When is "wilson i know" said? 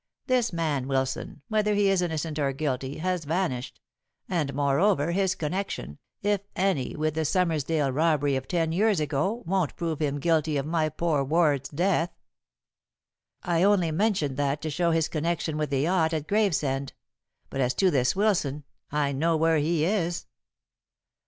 18.15-19.37